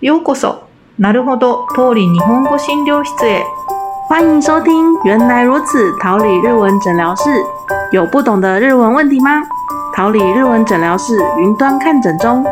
[0.00, 0.64] ようこそ。
[0.98, 3.42] なるほど、通り日本語診療室へ。
[4.08, 7.30] 欢迎收听《原来如此》桃李日文诊疗室。
[7.92, 9.42] 有不懂的日文问题吗？
[9.94, 12.44] 桃李日文诊疗室云端看诊中，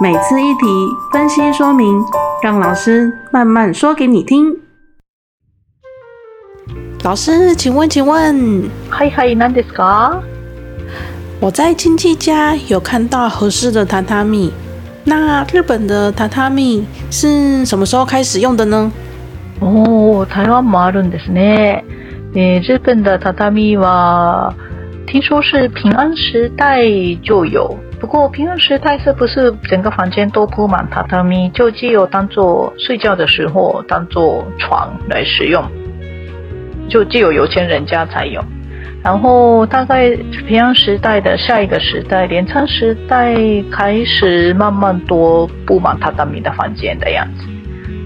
[0.00, 0.66] 每次一题
[1.12, 2.04] 分析说明，
[2.42, 4.56] 让老师慢慢说给你听。
[7.04, 10.20] 老师，请问，请问，はいはい、何ですか？
[11.40, 14.52] 我在亲戚家有看到合适的榻榻米，
[15.04, 18.90] 那日本的榻榻米是什么时候开始用的呢？
[19.60, 21.84] おー、台湾もあるんですね。
[22.34, 24.52] えー日本的榻榻米は
[25.06, 26.82] 听说是平安时代
[27.22, 35.64] 就有，不过平安时代是不是整个房间都铺满榻榻米，就只有当做睡觉的时候当做床来使用，
[36.88, 38.42] 就只有有钱人家才有。
[39.03, 40.15] 然后大概
[40.47, 43.35] 平安时代的下一个时代，镰仓时代
[43.71, 47.47] 开始慢慢多布满榻榻米的房间的样子。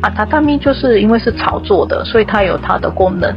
[0.01, 3.35] 啊，榻榻米就是因为是草做的，所以它有它的功能，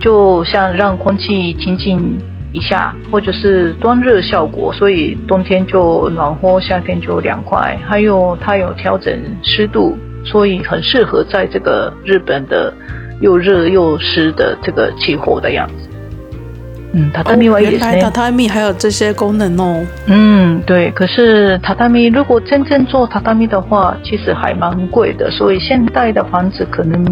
[0.00, 2.18] 就像让空气清净
[2.52, 7.78] 一下，或者是端热效果，所以冬天就暖和，夏天就凉快。
[7.86, 12.74] 还有它有调整湿度，所以很适合在这个日本的
[13.20, 15.88] 又热又湿的这个气候的样子。
[16.93, 17.99] 嗯，榻榻米はいいですね。
[17.99, 19.85] 原来榻榻米还有这些功能哦。
[20.07, 20.89] 嗯，对。
[20.91, 27.05] 可是榻榻米如果真正做榻榻米的话，其实还蛮贵的，所以现代的房子可能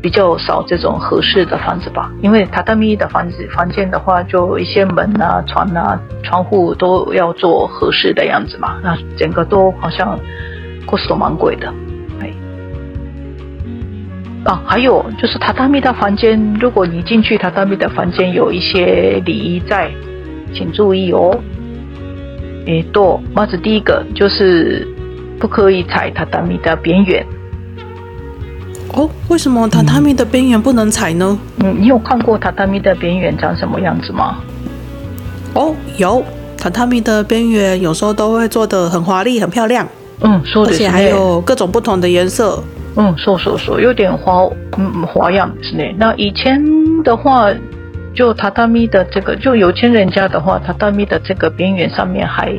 [0.00, 2.10] 比较少这种合适的房子吧。
[2.22, 10.18] 因为榻榻米的房子房间的话，就一些门啊、窗啊、窗户都要做合适的样子嘛，那整个都好像
[10.86, 11.70] cost 蛮贵的。
[14.44, 19.90] 哎，啊，还有就是榻榻米的房间，如果你进去榻榻米的房间，有一些礼仪在，
[20.52, 21.38] 请注意哦。
[22.66, 24.86] 诶，多，まず第一个就是
[25.38, 27.24] 不可以踩榻榻米的边缘。
[28.94, 31.38] 哦，为什么榻榻米的边缘不能踩呢？
[31.62, 34.38] 嗯，你有看过榻榻米的边缘长什么样子吗？
[35.54, 36.22] 哦，有
[36.58, 39.86] 榻榻米的边缘有时候都会做的很华丽、很漂亮，
[40.20, 40.74] 嗯，そうですね。
[40.74, 42.62] 而且还有各种不同的颜色。
[42.96, 44.48] 嗯，そうそうそう，有点花，
[44.78, 45.94] 嗯，花样ですね。
[45.98, 46.62] 那以前
[47.02, 47.52] 的话，
[48.14, 52.52] 就榻榻米的这个，就有钱人家的话，榻榻米的这个边缘上面还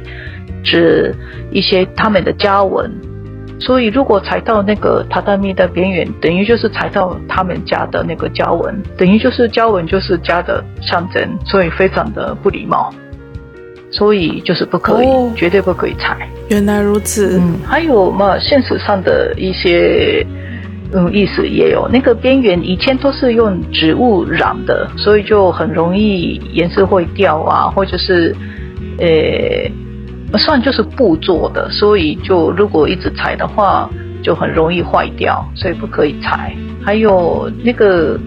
[0.64, 1.16] 指
[1.52, 2.92] 一些他们的家纹，
[3.60, 12.94] 所以如果踩到那个榻榻米的边缘，等于就是踩到他们家的那个家纹，等于就是家纹就是家的象征，所以非常的不礼貌，
[13.91, 16.29] 所以就是不可以，哦绝对不可以踩。
[16.49, 20.25] 原来如此，嗯，还有嘛，现实上的一些
[20.93, 21.89] 嗯意思也有。
[21.93, 28.35] 那个边缘以前都是用植物染的，所以就很容易颜色会掉啊，或者是
[28.99, 33.89] 呃，算就是布做的，所以就如果一直踩的话，
[34.23, 36.53] 就很容易坏掉，所以不可以踩。
[36.83, 38.19] 还有那个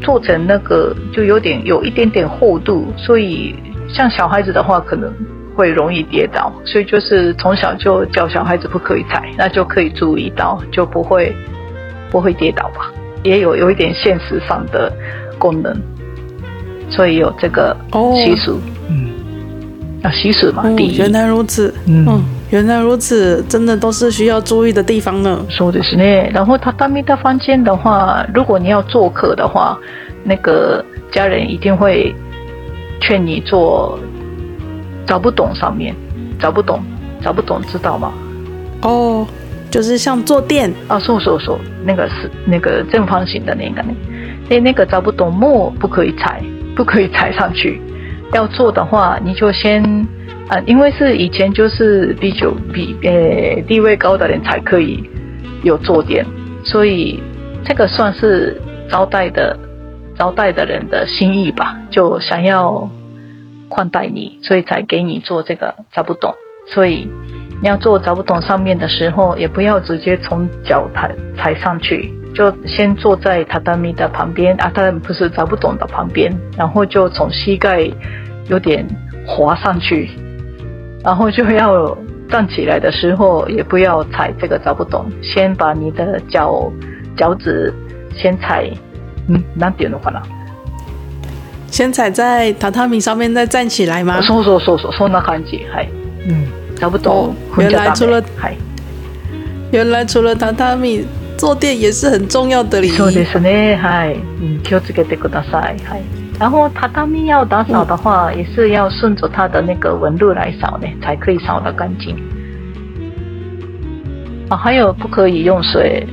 [0.00, 3.54] 做成那个就有点有一点点厚度，所以
[3.87, 5.11] 像小孩子的话可能。
[5.53, 11.35] 会容易跌倒，所以就是从小就教小孩子不可以踩，那就可以注意到，就不会
[12.09, 12.89] 不会跌倒吧。
[13.21, 14.91] 也有有一点现实上的
[15.37, 15.75] 功能，
[16.89, 18.61] 所以有这个哦习俗。
[18.89, 19.11] 嗯，
[20.03, 20.97] 啊，习俗嘛，嗯第一。
[20.97, 25.45] 原来如此，嗯嗯，原来如此，真的都是需要注意的地方呢。
[25.49, 26.31] そうですね。
[26.33, 29.77] 然后榻榻米的房间的话，如果你要做客的话，
[30.23, 32.15] 那个家人一定会
[33.05, 33.99] 劝你做
[35.05, 35.95] 找不懂上面，
[36.39, 36.81] 找不懂，
[37.21, 38.13] 找不懂，知道吗？
[38.83, 39.27] 哦，
[39.69, 43.93] 就是像坐垫，啊，そうそうそう，那个是那个正方形的那个呢，
[44.49, 46.41] 那那个找不懂木不可以踩，
[46.75, 47.81] 不可以踩上去。
[48.33, 49.83] 要做的话，你就先
[50.47, 55.03] 啊，因为是以前就是比较比呃地位高的人才可以
[55.63, 56.25] 有坐垫，
[56.63, 57.21] 所以
[57.63, 58.59] 这个算是
[58.89, 59.57] 招待的
[60.18, 62.88] 招待的人的心意吧，就想要
[63.68, 66.34] 款待你，所以才给你做这个找不懂，
[66.68, 67.08] 所以。
[67.62, 77.90] 你要做找不懂上面的时候，也不要直接从脚踩踩上去，就先坐在榻榻米的旁边啊，当然不是找不懂的旁边，然后就从膝盖
[78.50, 78.86] 有点
[79.26, 80.10] 滑上去，
[81.02, 81.96] 然后就要
[82.28, 86.70] 站起来的时候，也不要踩这个找不懂，先把你的脚
[87.16, 87.72] 脚趾
[88.14, 88.70] 先踩，
[89.29, 90.21] 嗯，なんていうのかな？
[91.69, 94.21] 先踩在榻榻米上面再站起来吗？
[94.21, 95.65] そうそうそうそう、そんな感じ。
[95.73, 95.89] はい。
[96.27, 96.45] 嗯，
[96.77, 98.57] 找不懂哦，踏んじゃダメ原来除了はい。
[99.71, 101.05] 原来除了榻榻米，
[101.37, 102.91] 坐垫也是很重要的礼仪。
[102.91, 103.77] そうですね。
[103.77, 104.17] はい。
[104.41, 105.77] 嗯，気をつけてください。
[105.85, 106.01] はい。
[106.37, 112.17] 然后榻榻米要打扫的话，也是要顺着它的那个纹路来扫呢，才可以扫得干净。
[114.49, 116.05] 啊，还有不可以用水，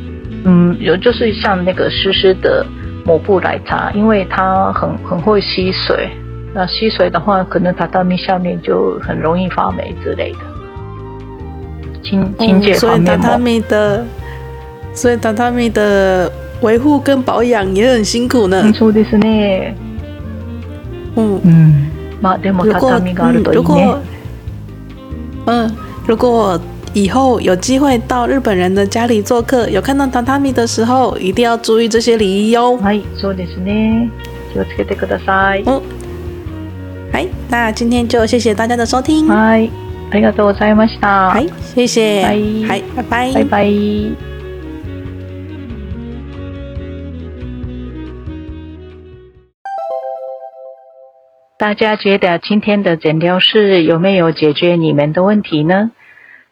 [0.44, 2.64] 嗯，有就是像那个湿湿的
[3.04, 6.10] 抹布来擦，因为它很很会吸水。
[6.54, 10.38] 那吸水的话，可能榻榻米下面就很容易发霉之类的。
[12.02, 14.04] 清清洁所以榻榻方面嘛，米的，
[14.94, 16.30] 所以榻榻米的
[16.62, 18.72] 维护跟保养也很辛苦呢嗯。
[18.72, 19.74] そうですね。
[21.16, 21.90] 嗯，嗯，
[22.22, 23.98] まあでも如果畳がある嗯といいね如果。
[25.46, 25.70] 嗯，
[26.06, 26.60] 如果
[26.94, 32.78] 以后有机会到日本人的家里做客，有看到榻榻米的时候，一定要注意这些礼仪哟。
[32.78, 34.10] はい、そうですね。
[34.52, 35.62] 気をつけてください。
[35.64, 35.82] 嗯，
[37.12, 39.70] 哎，那今天就谢谢大家的收听，はい、
[40.10, 41.30] ありがとうございました。
[41.32, 43.70] 哎，谢谢，拜嗨，拜拜，拜拜。
[51.58, 55.90] 大家觉得今天的诊疗室有没有解决你们的问题呢？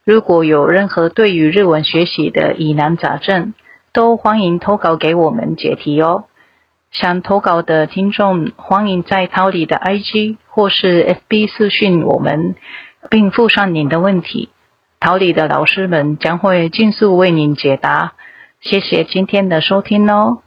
[0.03, 3.53] 如果有任何对于日文学习的疑难杂症，
[3.93, 6.25] 都欢迎投稿给我们解题哦。
[6.91, 12.55] 想投稿的听众，欢迎在桃李的 IG 或是 FB 私讯我们，
[13.09, 14.49] 并附上您的问题。
[14.99, 18.13] 桃李的老师们将会尽速为您解答。
[18.59, 20.41] 谢谢今天的收听哦。